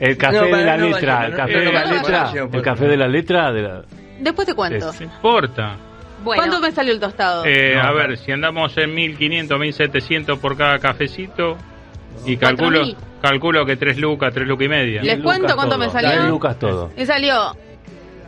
[0.00, 2.32] El café No, de la no letra, vaya, el café no, de no la letra,
[2.52, 3.82] el café de la letra de la...
[4.20, 4.90] Después te cuento.
[4.90, 5.76] Es- No importa.
[6.24, 7.44] Bueno, ¿Cuánto me salió el tostado?
[7.44, 7.94] Eh, No, a no.
[7.94, 11.56] ver, si andamos en 1500, 1700 por cada cafecito
[12.24, 12.96] y calculo 4000.
[13.20, 15.02] calculo que 3 lucas, 3 lucas y media.
[15.02, 16.08] Les cuento cuánto me salió.
[16.10, 16.90] Dale, Lucas todo.
[16.96, 17.54] Me salió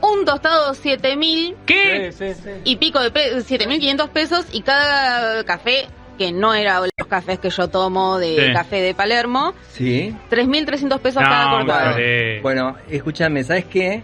[0.02, 2.12] un tostado 7000 ¿Qué?
[2.12, 2.50] Sí, sí, sí.
[2.64, 5.86] y pico de pe 7500 pesos y cada café
[6.18, 8.52] que no era los cafés que yo tomo de Sí.
[8.52, 10.14] café de Palermo, Sí.
[10.28, 11.96] 3300 pesos cada cortado.
[12.42, 14.02] Bueno, escúchame, ¿sabes qué?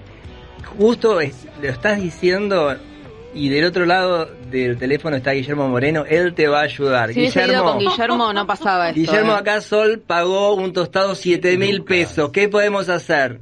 [0.79, 2.75] Justo es- lo estás diciendo
[3.35, 7.13] y del otro lado del teléfono está Guillermo Moreno, él te va a ayudar.
[7.13, 9.01] Si hubiese ido Guillermo, con Guillermo no pasaba esto.
[9.01, 9.37] Guillermo eh.
[9.39, 12.31] acá Sol pagó un tostado 7 mil pesos.
[12.31, 13.41] ¿Qué podemos hacer?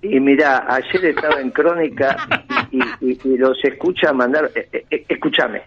[0.00, 2.16] Y mira, ayer estaba en Crónica
[2.70, 5.62] y, y- y los escucha mandar, eh, eh, eh, escúchame,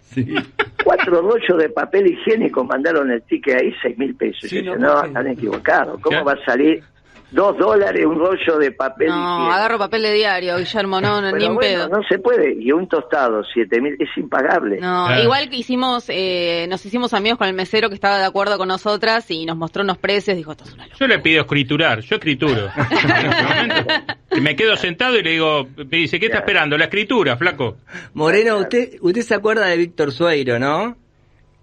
[0.84, 4.50] cuatro rollos de papel higiénico mandaron el ticket ahí, seis mil pesos.
[4.50, 6.00] Sí, Y yo, no, están equivocados.
[6.02, 6.84] ¿Cómo va a salir
[7.32, 9.52] dos dólares un rollo de papel No, higiénico?
[9.54, 11.90] agarro papel de diario, Guillermo, no, no, ni en bueno, pedo.
[11.90, 12.54] no se puede.
[12.62, 14.80] Y un tostado, siete mil, es impagable.
[14.80, 15.24] No, Claro.
[15.24, 18.68] igual que hicimos, eh, nos hicimos amigos con el mesero que estaba de acuerdo con
[18.68, 21.00] nosotras y nos mostró unos precios, dijo, esto es una locura.
[21.00, 22.70] Yo le pido escriturar, yo escrituro.
[24.42, 26.46] Me quedo sentado y le digo, me dice, ¿qué está Claro.
[26.48, 26.78] esperando?
[26.78, 27.78] La escritura, flaco.
[28.14, 30.96] Moreno, usted, usted se acuerda de Víctor Sueiro, ¿no?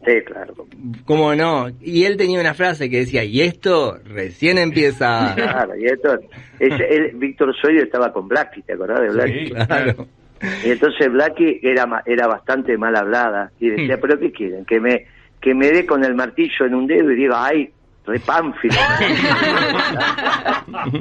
[0.07, 0.55] Sí, claro.
[1.05, 1.69] ¿Cómo no?
[1.81, 5.35] Y él tenía una frase que decía, y esto recién empieza.
[5.37, 6.17] Claro, y esto,
[6.61, 9.47] él- Víctor Soyo estaba con Blackie, ¿te acordás de Blackie?
[9.49, 9.53] Sí.
[9.53, 10.07] claro.
[10.65, 14.01] Y entonces Blackie era ma- era bastante mal hablada y decía, Hmm.
[14.01, 14.65] pero ¿qué quieren?
[14.65, 15.07] Que me
[15.41, 17.71] que me dé con el martillo en un dedo y diga, ay,
[18.07, 18.75] repánfilo.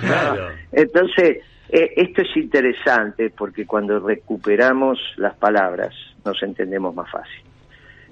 [0.00, 0.48] Claro.
[0.72, 1.38] Entonces,
[1.68, 5.94] eh, esto es interesante porque cuando recuperamos las palabras
[6.24, 7.42] nos entendemos más fácil.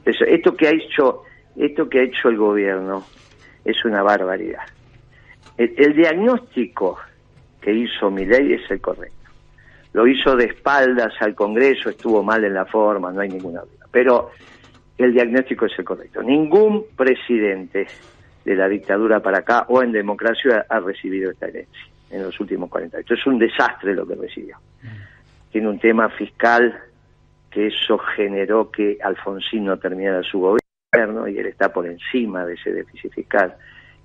[0.05, 1.23] Eso- esto que ha hecho
[1.57, 3.05] esto que ha hecho el gobierno
[3.65, 4.63] es una barbaridad.
[5.59, 6.99] El, el diagnóstico
[7.61, 9.17] que hizo Milei es el correcto.
[9.93, 13.87] Lo hizo de espaldas al Congreso, estuvo mal en la forma, no hay ninguna duda.
[13.91, 14.31] Pero
[14.97, 16.23] el diagnóstico es el correcto.
[16.23, 17.87] Ningún presidente
[18.47, 22.71] de la dictadura para acá o en democracia ha recibido esta herencia en los últimos
[22.71, 23.11] 40 años.
[23.11, 24.57] Es un desastre lo que recibió.
[25.51, 26.75] Tiene un tema fiscal
[27.53, 32.55] que eso generó que Alfonsín no terminara su gobierno y él está por encima de
[32.55, 33.55] ese déficit fiscal.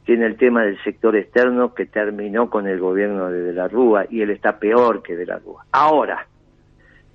[0.06, 4.06] Tiene el tema del sector externo que terminó con el gobierno de De la Rúa
[4.10, 5.66] y él está peor que De la Rúa.
[5.72, 6.28] Ahora,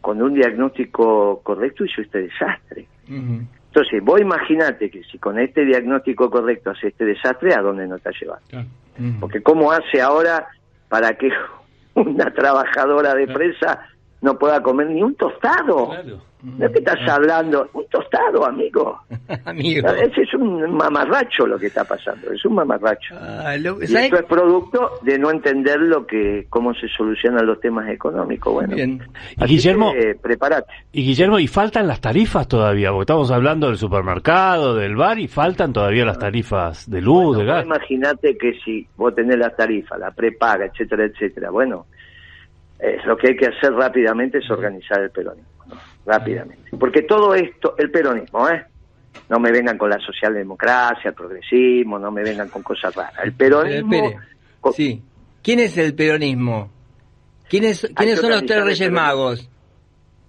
[0.00, 2.86] con un diagnóstico correcto hizo este desastre.
[3.08, 7.98] Entonces, vos imaginate que si con este diagnóstico correcto hace este desastre, ¿a dónde nos
[7.98, 8.70] está llevando?
[8.98, 9.20] Ujú.
[9.20, 10.48] Porque ¿cómo hace ahora
[10.88, 11.30] para que
[11.94, 13.88] una trabajadora de presa
[14.22, 15.90] no pueda comer ni un tostado?
[15.90, 16.32] Claro.
[16.44, 17.68] ¿De qué estás hablando?
[17.72, 18.98] Un tostado, amigo.
[19.44, 19.88] Amigo.
[19.90, 23.14] Ese es un mamarracho lo que está pasando, es un mamarracho.
[23.16, 27.60] Ah, lo- Y esto es producto de no entender lo que cómo se solucionan los
[27.60, 28.52] temas económicos.
[28.54, 29.00] Bueno, Bien.
[29.36, 30.72] Y Guillermo, eh, prepárate.
[30.90, 35.28] y Guillermo, y faltan las tarifas todavía, porque estamos hablando del supermercado, del bar, y
[35.28, 37.64] faltan todavía las tarifas de luz, de gas.
[37.64, 41.86] Imagínate que si vos tenés las tarifas, la prepaga, etcétera, etcétera, bueno,
[42.82, 45.76] eh, lo que hay que hacer rápidamente es organizar el peronismo, ¿no?
[46.04, 46.76] rápidamente.
[46.76, 48.64] Porque todo esto, el peronismo, ¿eh?
[49.28, 53.20] No me vengan con la socialdemocracia, el progresismo, no me vengan con cosas raras.
[53.22, 54.12] El peronismo...
[54.72, 55.00] Sí.
[55.42, 56.70] ¿Quién es el peronismo?
[57.48, 59.48] ¿Quiénes, ¿quiénes que son los tres reyes magos?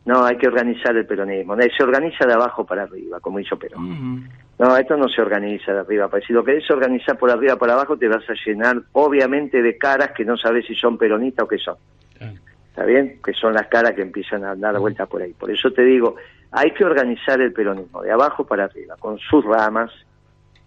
[0.05, 1.55] No, hay que organizar el peronismo.
[1.55, 4.29] Se organiza de abajo para arriba, como hizo Perón.
[4.59, 7.73] No, esto no se organiza de arriba para Si lo querés organizar por arriba para
[7.73, 11.47] abajo, te vas a llenar, obviamente, de caras que no sabes si son peronistas o
[11.47, 11.77] qué son.
[12.73, 13.19] ¿Está bien?
[13.23, 15.31] Que son las caras que empiezan a dar vueltas por ahí.
[15.33, 16.15] Por eso te digo,
[16.51, 19.91] hay que organizar el peronismo de abajo para arriba, con sus ramas,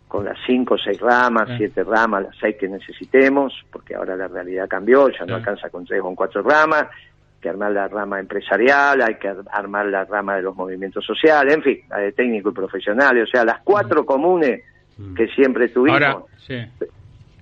[0.07, 4.29] con las cinco o seis ramas, siete ramas, las seis que necesitemos, porque ahora la
[4.29, 7.89] realidad cambió, ya no alcanza con tres o con cuatro ramas, hay que armar la
[7.89, 11.99] rama empresarial, hay que ar- armar la rama de los movimientos sociales, en fin, la
[11.99, 14.63] de técnico y profesional, o sea, las cuatro comunes
[15.17, 16.01] que siempre tuvimos.
[16.01, 16.55] Ahora, sí.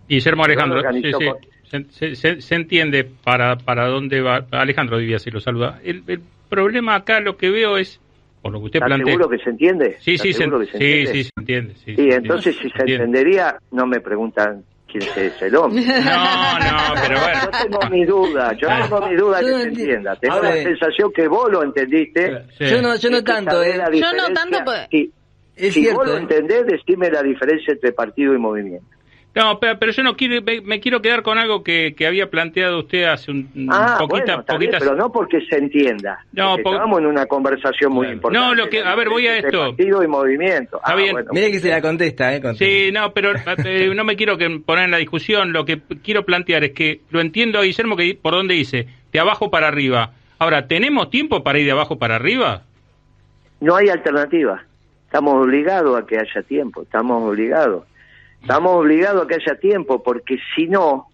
[0.08, 1.26] Guillermo Alejandro, Yo lo sí, organizo sí.
[1.26, 4.44] con- Se, se- se- se entiende para, para dónde va.
[4.50, 5.80] Alejandro Vivía si lo saluda.
[5.84, 8.00] El, el problema acá lo que veo es,
[8.42, 9.06] por lo que usted ¿Estás plantea.
[9.14, 9.96] seguro que se entiende?
[10.00, 11.12] Sí, ¿Estás sí, se, seguro que sí, se entiende?
[11.12, 11.74] sí, se entiende.
[11.74, 12.16] Sí, Sí, se entiende.
[12.16, 12.94] entonces si se entiende.
[13.04, 15.82] entendería, no me preguntan quién es el hombre.
[15.86, 17.40] No, no, pero Yo bueno.
[17.62, 20.16] tengo mi duda, yo tengo mi duda Yo que se enti- entienda.
[20.16, 22.42] Tengo la sensación que vos lo entendiste.
[22.58, 22.66] Sí.
[22.66, 23.74] Yo no, yo no tanto, ¿eh?
[23.94, 24.86] Yo no tanto, pues.
[24.90, 25.10] Si,
[25.56, 26.20] Es si cierto, vos lo ¿eh?
[26.20, 28.86] entendés, decime la diferencia entre partido y movimiento.
[29.34, 32.30] No, pero, pero yo no quiero, me, me quiero quedar con algo que, que había
[32.30, 36.24] planteado usted hace un Ah, poquita, bueno, bien, pero no porque se entienda.
[36.32, 38.14] No, porque po- estamos en una conversación muy Claro.
[38.14, 38.46] importante.
[38.48, 39.60] No, lo que- a ver, voy a De esto.
[39.70, 40.76] Partido y movimiento.
[40.76, 41.12] Está Ah, bien.
[41.12, 41.30] bueno.
[41.32, 42.40] Mire que se la contesta, ¿eh?
[42.40, 42.64] contesta.
[42.64, 43.32] Sí, no, pero
[43.64, 45.52] eh, no me quiero que poner en la discusión.
[45.52, 49.18] Lo que quiero plantear es que lo entiendo a Guillermo que por donde dice de
[49.18, 50.12] abajo para arriba.
[50.38, 52.62] Ahora, ¿tenemos tiempo para ir de abajo para arriba?
[53.60, 54.62] No hay alternativa.
[55.06, 56.82] Estamos obligados a que haya tiempo.
[56.82, 57.84] Estamos obligados.
[58.44, 61.06] Estamos obligados a que haya tiempo porque si no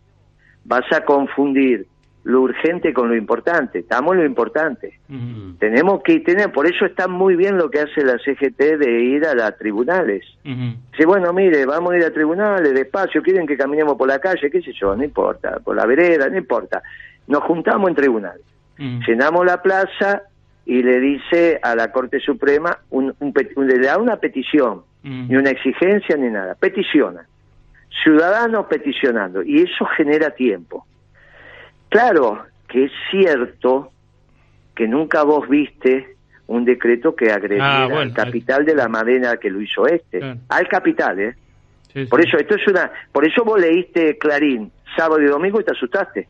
[0.65, 1.87] vas a confundir
[2.25, 3.79] lo urgente con lo importante.
[3.79, 4.99] Estamos en lo importante.
[5.59, 9.25] Tenemos que tener, por eso está muy bien lo que hace la CGT de ir
[9.25, 10.25] a los tribunales.
[10.45, 14.51] Dice, bueno, mire, vamos a ir a tribunales, despacio, quieren que caminemos por la calle,
[14.51, 16.83] qué sé yo, no importa, por la vereda, no importa.
[17.27, 18.39] Nos juntamos en tribunal,
[18.79, 19.01] Ujú.
[19.07, 20.23] llenamos la plaza
[20.67, 25.13] y le dice a la Corte Suprema, un, un- le da una petición, Ujú.
[25.29, 27.27] ni una exigencia ni nada, peticiona.
[28.05, 30.87] Ciudadanos peticionando, y eso genera tiempo.
[31.89, 33.91] Claro que es cierto
[34.75, 36.15] que nunca vos viste
[36.47, 40.19] un decreto que agrediera Ah, bueno, al capital de la manera que lo hizo este.
[40.19, 40.39] Claro.
[40.49, 41.35] Al capital, ¿eh?
[41.93, 42.91] Sí, Por sí, eso, esto es una.
[43.13, 46.29] Por eso vos leíste Clarín sábado y domingo y te asustaste.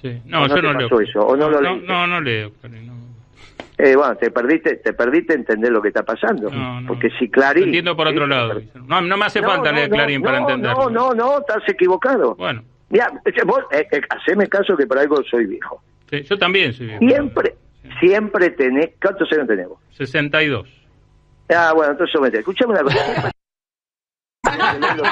[0.00, 0.20] sí.
[0.26, 1.00] No, ¿O no yo no leo.
[1.00, 1.20] eso?
[1.26, 2.52] ¿O no lo no, no, no leo.
[2.60, 2.91] Clarín.
[3.84, 6.48] Eh, bueno, te perdiste, te perdiste entender lo que está pasando.
[6.50, 6.86] No, no.
[6.86, 7.64] Porque si Clarín.
[7.64, 8.60] Entiendo por otro Sí, lado.
[8.86, 10.88] No, no me hace No, falta leer Clarín para no, entenderlo.
[10.88, 12.36] No, no, no, estás equivocado.
[12.36, 13.10] Bueno, Mira,
[13.44, 15.82] vos, eh, eh, haceme caso que por algo soy viejo.
[16.08, 17.00] sí, yo también soy viejo.
[17.08, 17.54] Siempre,
[17.98, 18.90] siempre tenés.
[19.02, 19.78] ¿Cuántos años tenemos?
[19.96, 20.68] 62.
[21.48, 22.38] Ah, bueno, entonces somete.
[22.38, 23.32] Escuchame una cosa.
[24.96, 25.04] Lo.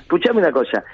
[0.00, 0.84] Escuchame una cosa.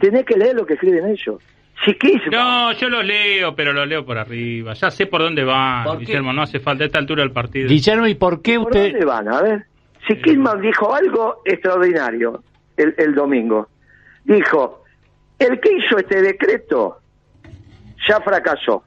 [0.00, 1.42] Tenés que leer lo que escriben ellos.
[1.84, 4.74] Si quis, No, yo los leo, pero los leo por arriba.
[4.74, 5.98] Ya sé por dónde van, ¿Por?
[5.98, 6.32] Guillermo.
[6.32, 7.68] No hace falta a esta altura del partido.
[7.68, 8.90] Guillermo, ¿y por qué ¿por usted...?
[8.92, 9.28] dónde van?
[9.28, 9.64] A ver.
[10.06, 12.42] Si Kirchman dijo algo extraordinario
[12.76, 13.68] el, el domingo.
[14.24, 14.82] Dijo,
[15.38, 16.98] el que hizo este decreto
[18.08, 18.82] ya fracasó.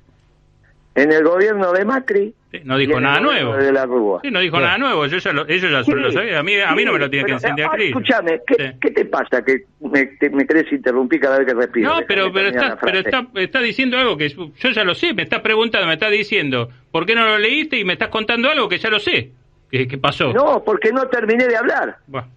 [0.95, 2.33] En el gobierno de Macri.
[2.53, 3.55] Sí, no dijo nada nuevo.
[3.57, 4.19] De la Rúa.
[4.21, 4.65] Sí, no dijo Bien.
[4.67, 5.07] nada nuevo.
[5.07, 6.35] Yo ya lo, ellos ya Sí, lo sabían.
[6.35, 7.87] A mí, a mí no me lo tiene que encender ah, Cris.
[7.89, 8.77] Escúchame, ¿qué, Sí.
[8.79, 11.89] qué te pasa que me, te- me querés interrumpir cada vez que respiro?
[11.95, 15.15] No, pero, pero, está, pero está, está diciendo algo que yo ya lo sé.
[15.15, 17.79] Me está preguntando, me está diciendo, ¿por qué no lo leíste?
[17.79, 19.31] Y me estás contando algo que ya lo sé.
[19.71, 20.31] ¿Qué, qué pasó?
[20.31, 21.97] No, porque no terminé de hablar.
[22.05, 22.27] Bueno,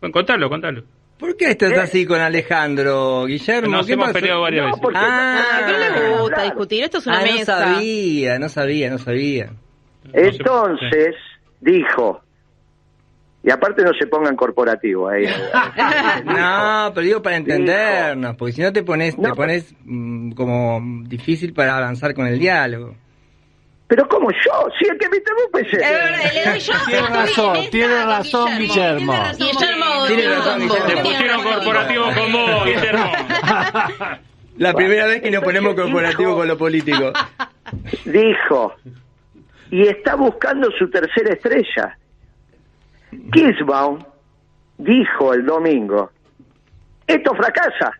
[0.00, 0.82] bueno, contalo, contalo.
[1.20, 1.78] ¿Por qué estás ¿Eh?
[1.80, 3.70] así con Alejandro, Guillermo?
[3.76, 4.18] Nos ¿Qué hemos pasó?
[4.20, 4.80] peleado varias No, veces.
[4.82, 6.84] porque Ah, ¿A qué no le gusta discutir?
[6.84, 7.58] Esto es una Ah, no mesa.
[7.58, 9.46] sabía, no sabía, no sabía.
[10.04, 11.14] No Entonces
[11.60, 12.22] dijo,
[13.44, 15.26] y aparte no se pongan corporativo ahí.
[16.24, 20.80] No, pero digo para entendernos, porque si no te pones, No, te pones mm, como
[21.04, 22.96] difícil para avanzar con el diálogo.
[23.90, 25.80] Pero como yo, si el que me interrumpe es él.
[25.80, 26.74] Es verdad, le doy yo.
[26.86, 29.12] Tiene razón, tiene razón, Guillermo.
[29.36, 30.86] Guillermo, Tiene razón, Guillermo.
[30.86, 33.12] Te pusieron corporativo con vos, Guillermo.
[34.58, 37.12] La primera vez que nos ponemos corporativo con lo político.
[38.04, 38.76] Dijo,
[39.72, 41.98] y está buscando su tercera estrella.
[43.32, 44.04] Kirschbaum
[44.78, 46.12] dijo el domingo,
[47.08, 47.98] esto fracasa.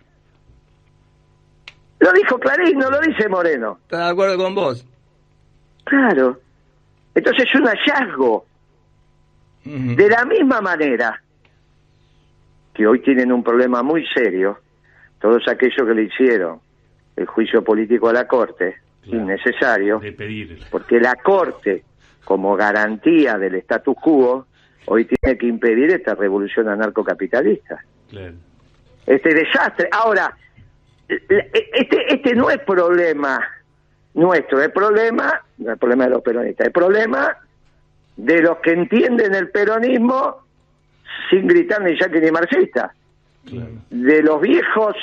[1.98, 3.78] Lo dijo Clarín, no lo dice Moreno.
[3.82, 4.86] ¿Estás de acuerdo con vos?
[5.85, 6.41] Claro.
[7.15, 8.47] Entonces es un hallazgo.
[9.65, 11.21] De la misma manera
[12.73, 14.59] que hoy tienen un problema muy serio,
[15.21, 16.61] todos aquellos que le hicieron
[17.17, 19.23] el juicio político a la Corte, Claro.
[19.23, 20.00] innecesario,
[20.71, 21.85] porque la Corte,
[22.25, 24.46] como garantía del status quo,
[24.87, 27.84] hoy tiene que impedir esta revolución anarcocapitalista.
[28.08, 28.34] Claro.
[29.06, 29.89] Este desastre.
[29.93, 30.37] Ahora,
[31.08, 33.41] este, este no es problema
[34.14, 37.36] nuestro, es problema, no es problema de los peronistas, es problema
[38.17, 40.38] de los que entienden el peronismo
[41.31, 42.93] sin gritar ni yaque ni marxista,
[43.44, 43.70] Claro.
[43.88, 44.94] de los viejos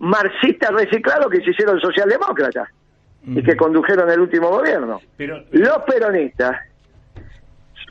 [0.00, 2.68] marxistas reciclados que se hicieron socialdemócratas
[3.24, 5.00] y que condujeron el último gobierno.
[5.16, 6.56] Pero, Los peronistas,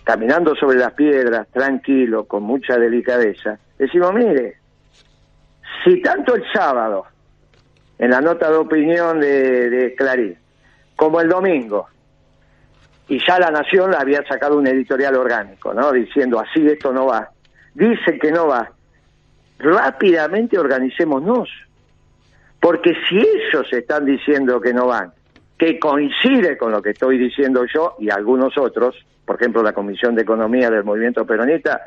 [0.03, 4.57] caminando sobre las piedras, tranquilo, con mucha delicadeza, decimos, mire,
[5.84, 7.05] si tanto el sábado,
[7.98, 10.38] en la nota de opinión de, de Clarín,
[10.96, 11.88] como el domingo,
[13.08, 15.92] y ya la Nación le había sacado un editorial orgánico, ¿no?
[15.92, 17.30] Diciendo, así esto no va.
[17.75, 18.72] Dice que no va.
[19.60, 21.50] Rápidamente organicémonos.
[22.60, 25.12] Porque si ellos están diciendo que no van,
[25.58, 30.16] que coincide con lo que estoy diciendo yo y algunos otros, por ejemplo la Comisión
[30.16, 31.80] de Economía del Movimiento Peronista,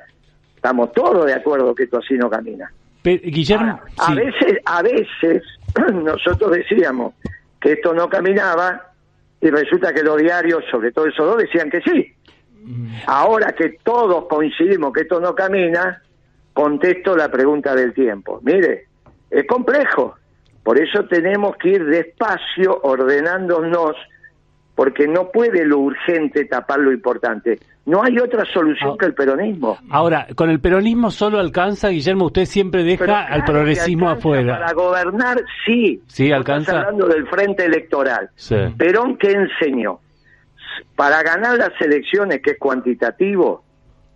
[0.55, 2.71] estamos todos de acuerdo que esto así no camina.
[3.03, 4.15] pe- Guillermo, A sí.
[4.15, 5.43] veces, a veces
[5.93, 7.15] nosotros decíamos
[7.61, 8.88] que esto no caminaba
[9.41, 12.15] y resulta que los diarios, sobre todo esos dos, decían que sí.
[13.07, 16.03] Ahora que todos coincidimos que esto no camina,
[16.53, 18.41] contesto la pregunta del tiempo.
[18.43, 18.87] Mire,
[19.31, 20.17] es complejo.
[20.63, 23.97] Por eso tenemos que ir despacio, ordenándonos,
[24.79, 27.59] porque no puede lo urgente tapar lo importante.
[27.87, 28.97] No hay otra solución Ah.
[28.97, 29.77] que el peronismo.
[29.91, 34.57] Ahora, con el peronismo solo alcanza, Guillermo, usted siempre deja Pero al progresismo afuera.
[34.61, 36.01] Para gobernar, sí.
[36.07, 36.71] Sí, alcanza.
[36.71, 38.31] Estás hablando del frente electoral.
[38.37, 38.55] Sí.
[38.77, 39.99] Perón, ¿qué enseñó?
[40.95, 43.65] Para ganar las elecciones, que es cuantitativo,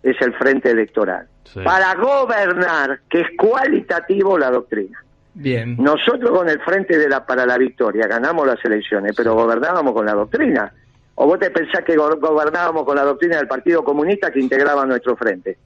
[0.01, 1.27] es el frente electoral.
[1.43, 1.59] Sí.
[1.61, 5.02] Para gobernar, que es cualitativo, la doctrina.
[5.35, 5.75] Bien.
[5.79, 10.05] Nosotros con el frente de la para la victoria ganamos las elecciones, pero gobernábamos con
[10.05, 10.71] la doctrina.
[11.15, 14.85] ¿O vos te pensás que go- gobernábamos con la doctrina del Partido Comunista que integraba
[14.85, 15.57] nuestro frente?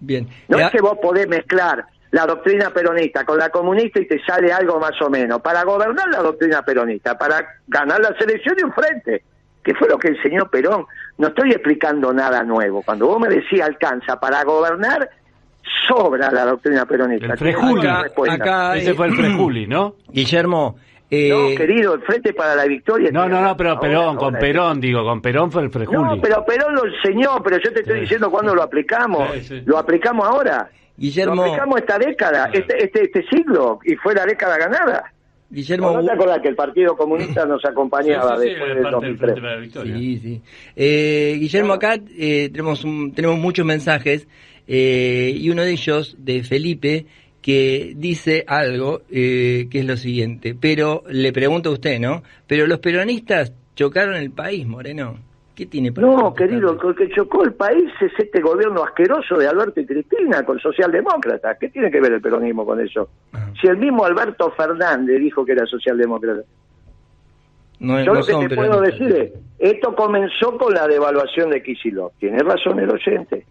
[0.00, 0.28] Bien.
[0.48, 4.22] No Eh, es que vos podés mezclar la doctrina peronista con la comunista y te
[4.24, 5.40] sale algo más o menos.
[5.40, 9.22] Para gobernar la doctrina peronista, para ganar las elecciones un frente,
[9.62, 10.86] que fue lo que enseñó Perón.
[11.18, 12.82] No estoy explicando nada nuevo.
[12.82, 15.08] Cuando vos me decís alcanza para gobernar,
[15.88, 17.26] sobra la doctrina peronista.
[17.32, 17.86] El Frejuli.
[17.86, 19.96] Acá- Ese fue el Frejuli, ¿no?
[20.08, 20.76] Guillermo,
[21.10, 23.10] eh, No, querido, el Frente para la Victoria.
[23.12, 24.38] No, no, no, pero Ahora, Perón, con ahora.
[24.38, 25.98] Perón, digo, con Perón fue el Frejuli.
[26.16, 28.00] No, pero Perón lo enseñó, pero yo te estoy Sí.
[28.02, 29.30] diciendo cuándo lo aplicamos.
[29.34, 29.62] Sí, sí.
[29.66, 30.70] Lo aplicamos ahora.
[30.96, 35.12] Guillermo, Lo aplicamos esta década, este, este, este siglo, y fue la década ganada.
[35.50, 38.82] Guillermo, ¿No te acordás que el Partido Comunista nos acompañaba Sí, sí, sí, después del
[38.82, 39.18] parte del 2003?
[39.18, 39.96] Frente para la Victoria.
[39.96, 40.42] Sí, sí.
[40.76, 44.26] Eh, Guillermo, acá eh, tenemos, un- tenemos muchos mensajes
[44.66, 47.06] eh, y uno de ellos, de Felipe,
[47.42, 52.22] que dice algo eh, que es lo siguiente, pero le pregunto a usted, ¿no?
[52.46, 55.18] Pero los peronistas chocaron el país, Moreno.
[55.54, 59.46] ¿Qué tiene para No, querido, el que chocó el país es este gobierno asqueroso de
[59.46, 61.58] Alberto y Cristina con socialdemócratas.
[61.58, 63.10] ¿Qué tiene que ver el peronismo con eso?
[63.34, 63.50] Ah.
[63.60, 66.42] Si el mismo Alberto Fernández dijo que era socialdemócrata.
[67.80, 71.62] No, Yo no lo que te puedo decir es, esto comenzó con la devaluación de
[71.62, 72.12] Kicillof.
[72.18, 73.44] Tiene razón el oyente.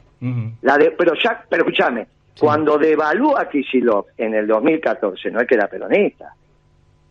[0.61, 2.07] La de, pero ya, pero escúchame,
[2.39, 6.33] cuando devalúa Kicillof en el 2014, no es que era peronista,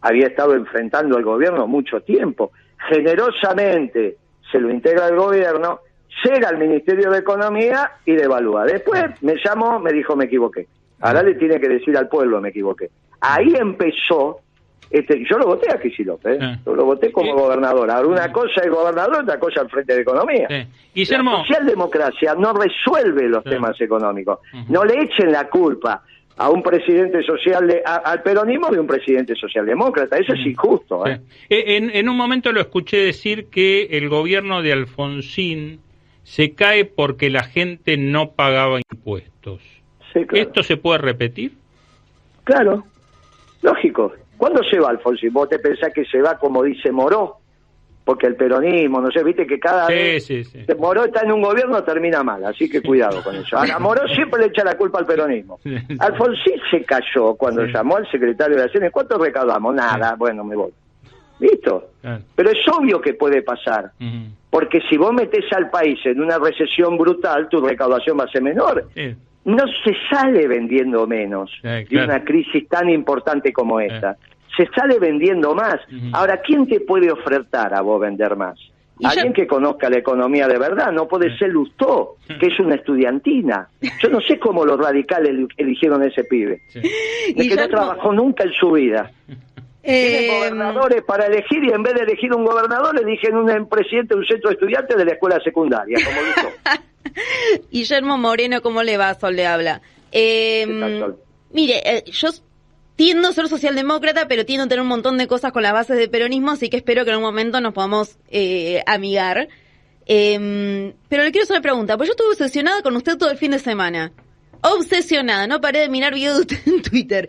[0.03, 2.53] había estado enfrentando al gobierno mucho tiempo,
[2.89, 4.17] generosamente
[4.51, 5.81] se lo integra al gobierno,
[6.25, 8.65] llega al Ministerio de Economía y devalúa.
[8.65, 10.67] Después me llamó, me dijo me equivoqué.
[11.01, 12.91] Ahora le tiene que decir al pueblo me equivoqué.
[13.21, 14.41] Ahí empezó,
[14.91, 16.39] este, yo lo voté a Kicillof, ¿eh?
[16.41, 16.61] Sí.
[16.67, 17.91] yo lo voté como gobernador.
[17.91, 20.47] Ahora una cosa es gobernador, otra cosa al frente de Economía.
[20.49, 20.67] Sí.
[20.95, 23.51] Guillermo, La socialdemocracia no resuelve los Sí.
[23.51, 24.39] temas económicos.
[24.69, 26.03] No le echen la culpa
[26.37, 30.17] a un presidente social de, a- al peronismo de un presidente socialdemócrata.
[30.17, 31.07] Eso es injusto.
[31.07, 31.21] ¿eh?
[31.29, 31.47] Sí.
[31.51, 35.81] Eh, En, en un momento lo escuché decir que el gobierno de Alfonsín
[36.25, 39.61] se cae porque la gente no pagaba impuestos.
[40.13, 40.29] Claro.
[40.33, 41.53] ¿Esto se puede repetir?
[42.45, 42.85] Claro,
[43.63, 44.13] lógico.
[44.41, 45.35] ¿Cuándo se va Alfonsín?
[45.35, 47.37] ¿Vos te pensás que se va como dice Moró?
[48.03, 50.65] Porque el peronismo, no sé, viste que cada Sí, vez sí, sí.
[50.79, 53.59] Moró está en un gobierno termina mal, así que cuidado con eso.
[53.59, 55.59] A Moró siempre le echa la culpa al peronismo.
[55.63, 55.77] Sí.
[55.99, 58.91] Alfonsín se cayó cuando llamó al secretario de Hacienda.
[58.91, 59.75] ¿Cuánto recaudamos?
[59.75, 60.71] Nada, bueno, me voy.
[61.39, 61.91] ¿Listo?
[62.35, 63.93] Pero es obvio que puede pasar.
[64.49, 68.41] Porque si vos metés al país en una recesión brutal, tu recaudación va a ser
[68.43, 68.89] menor.
[68.95, 69.15] Sí.
[69.45, 74.17] No se sale vendiendo menos de una crisis tan importante como esta.
[74.57, 75.77] Se sale vendiendo más.
[76.13, 78.59] Ahora, ¿quién te puede ofertar a vos vender más?
[79.03, 83.67] Alguien que conozca la economía de verdad, no puede ser Lustó, que es una estudiantina.
[84.03, 86.61] Yo no sé cómo los radicales eli- eligieron a ese pibe.
[86.69, 86.81] Sí.
[87.35, 89.11] Es que no trabajó nunca en su vida.
[89.83, 94.13] Tienen eh, gobernadores para elegir y en vez de elegir un gobernador eligen un presidente
[94.15, 96.83] de un centro de estudiantes de la escuela secundaria, como dijo.
[97.71, 99.19] Guillermo Moreno, ¿cómo le va?
[99.19, 99.83] Sol le habla.
[100.13, 101.19] Eh, ¿Qué tal, Sol?
[101.53, 102.31] Mire, eh, yo
[102.97, 105.97] tiendo a ser socialdemócrata, pero tiendo a tener un montón de cosas con las bases
[105.97, 109.49] de peronismo, así que espero que en un momento nos podamos eh, amigar.
[110.07, 113.39] Eh, pero le quiero hacer una pregunta, pues yo estuve obsesionada con usted todo el
[113.39, 114.13] fin de semana.
[114.61, 117.29] Obsesionada, no paré de mirar videos de usted en Twitter.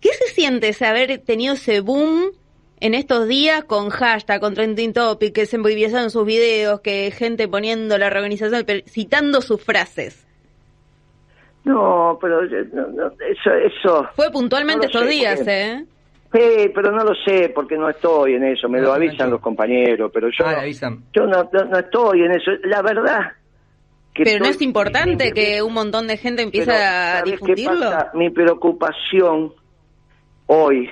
[0.00, 2.30] ¿Qué se siente ese haber tenido ese boom
[2.80, 7.46] en estos días con hashtag, con trending topic, que se envidiaron sus videos, que gente
[7.48, 10.26] poniendo la reorganización, citando sus frases?
[11.64, 14.08] No, pero no, no, eso, eso.
[14.16, 15.84] Fue puntualmente No estos sé, días, porque- ¿eh?
[16.32, 18.68] Sí, pero no lo sé porque no estoy en eso.
[18.68, 19.32] Me No, lo avisan no.
[19.32, 21.02] los compañeros, pero yo, Ah, avisan.
[21.12, 22.52] yo no, no, no estoy en eso.
[22.64, 23.32] La verdad.
[24.14, 27.30] Que Pero no es importante que un montón de gente empiece pero, a ¿sabés qué
[27.32, 27.80] difundirlo.
[27.90, 28.10] pasa?
[28.14, 29.52] Mi preocupación
[30.46, 30.88] hoy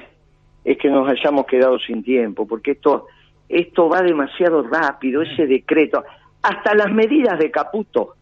[0.64, 3.06] es que nos hayamos quedado sin tiempo, porque esto,
[3.48, 6.04] esto va demasiado rápido, ese decreto.
[6.42, 8.16] Hasta las medidas de Caputo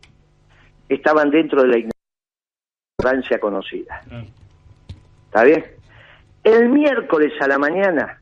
[0.88, 1.90] estaban dentro de la
[3.02, 4.02] ignorancia conocida.
[5.26, 5.64] ¿Está bien?
[6.44, 8.20] El miércoles a la mañana,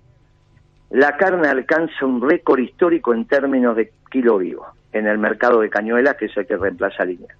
[0.91, 5.69] la carne alcanza un récord histórico en términos de kilo vivo en el mercado de
[5.69, 7.35] cañuelas, que es el que reemplaza a línea.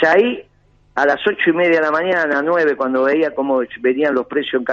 [0.00, 0.46] Ya ahí
[0.94, 4.60] a las ocho y media de la mañana, nueve, cuando veía cómo venían los precios
[4.60, 4.64] en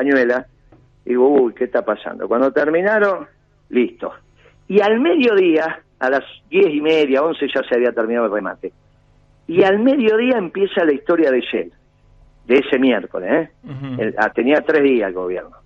[1.06, 2.28] Digo, uy, ¿qué está pasando?
[2.28, 3.28] Cuando terminaron,
[3.70, 4.12] listo.
[4.68, 8.72] Y al mediodía, a las diez y media, once, ya se había terminado el remate.
[9.48, 11.72] Y al mediodía empieza la historia de Shell,
[12.48, 13.50] de ese miércoles, ¿eh?
[14.00, 15.58] El- ah, tenía tres días el gobierno.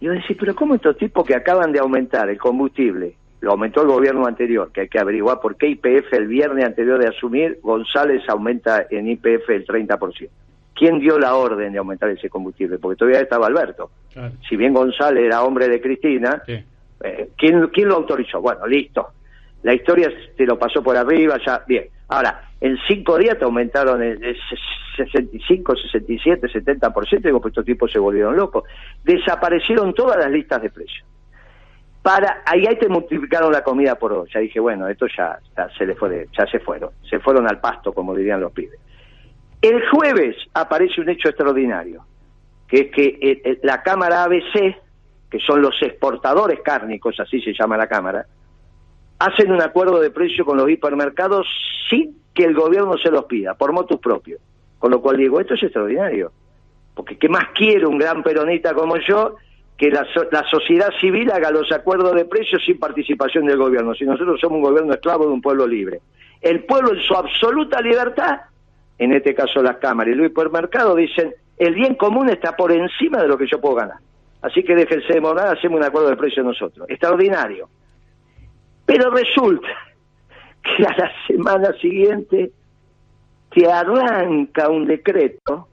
[0.00, 3.82] Y yo decía, pero ¿cómo estos tipos que acaban de aumentar el combustible, lo aumentó
[3.82, 7.58] el gobierno anterior, que hay que averiguar por qué IPF el viernes anterior de asumir,
[7.62, 10.28] González aumenta en IPF el 30%?
[10.74, 12.78] ¿Quién dio la orden de aumentar ese combustible?
[12.78, 13.90] Porque todavía estaba Alberto.
[14.12, 14.34] Claro.
[14.48, 16.62] Si bien González era hombre de Cristina, Sí.
[17.04, 18.40] eh, ¿quién, ¿quién lo autorizó?
[18.40, 19.08] Bueno, listo.
[19.62, 21.86] La historia te lo pasó por arriba, ya, bien.
[22.08, 24.36] Ahora, en cinco días te aumentaron el, el
[24.96, 28.64] 65, 67, 70%, digo, pues estos tipos se volvieron locos.
[29.04, 31.06] Desaparecieron todas las listas de precios.
[32.02, 34.28] Para, ahí, ahí te multiplicaron la comida por dos.
[34.34, 36.90] Ya dije, bueno, esto ya, ya se le fue de- ya se fueron.
[37.08, 38.78] Se fueron al pasto, como dirían los pibes.
[39.62, 42.04] El jueves aparece un hecho extraordinario,
[42.72, 44.74] que es que eh, eh, la Cámara ABC,
[45.30, 48.24] que son los exportadores cárnicos, así se llama la Cámara,
[49.18, 51.46] hacen un acuerdo de precio con los hipermercados
[51.90, 54.40] sin que el gobierno se los pida, por motus propios.
[54.78, 56.32] Con lo cual digo, esto es extraordinario.
[56.94, 59.36] Porque ¿qué más quiere un gran peronista como yo
[59.76, 63.94] que la, la sociedad civil haga los acuerdos de precios sin participación del gobierno?
[63.94, 66.00] Si nosotros somos un gobierno esclavo de un pueblo libre.
[66.40, 68.40] El pueblo en su absoluta libertad,
[68.96, 73.22] en este caso las cámaras y los hipermercados, dicen, el bien común está por encima
[73.22, 73.98] de lo que yo puedo ganar.
[74.42, 76.88] Así que déjense de morar, hacemos un acuerdo de precios nosotros.
[76.90, 77.68] Extraordinario.
[78.84, 79.68] Pero resulta
[80.62, 82.50] que a la semana siguiente
[83.50, 85.68] te arranca un decreto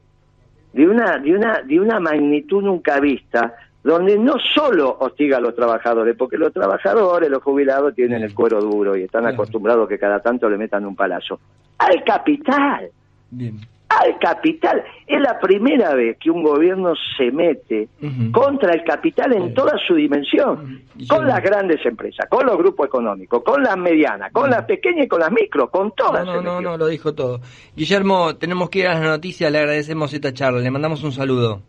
[0.74, 5.56] de una, de una, de una magnitud nunca vista, donde no solo hostiga a los
[5.56, 10.20] trabajadores, porque los trabajadores, los jubilados, tienen el cuero duro y están acostumbrados que cada
[10.20, 11.40] tanto le metan un palazo.
[11.80, 12.92] Al capital,
[13.32, 13.60] Bien.
[13.90, 14.84] Al capital.
[15.08, 17.90] Es la primera vez que un gobierno se mete
[18.32, 23.44] contra el capital en toda su dimensión, con las grandes empresas, con los grupos económicos,
[23.44, 26.26] con las medianas, con las pequeñas y con las micros, con todas.
[26.26, 27.42] No, no, no, no, lo dijo todo.
[27.76, 31.64] Guillermo, tenemos que ir a las noticias, le agradecemos esta charla, le mandamos un saludo.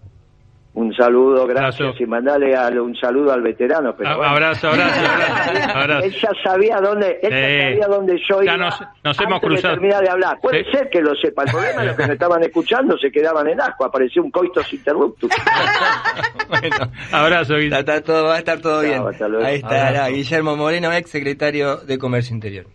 [0.72, 2.02] Un saludo, gracias, Abrazo.
[2.02, 3.92] y mandale al- un saludo al veterano.
[3.96, 4.30] Pero bueno.
[4.32, 5.78] Abrazo, abrazo, abrazo.
[5.78, 6.04] abrazo.
[6.06, 9.46] Él ya sabía dónde, él ya sabía dónde yo Ya iba nos- nos hemos de
[9.48, 9.74] cruzado.
[9.74, 10.38] terminar de hablar.
[10.40, 10.70] Puede Sí.
[10.70, 11.42] ser que lo sepa.
[11.42, 13.84] El problema es los que me estaban escuchando se quedaban en asco.
[13.84, 15.28] Apareció un coitus interruptus.
[16.48, 17.76] bueno, Abrazo, Guille.
[17.78, 19.44] está- está todo, va a estar todo Chao, bien.
[19.44, 20.08] Ahí estará.
[20.08, 22.66] Guillermo Moreno, ex secretario de Comercio Interior.